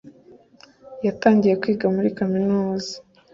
[1.05, 2.93] yatangiye kwiga muri Kaminuza